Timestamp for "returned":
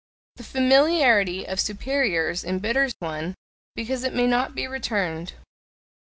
4.67-5.33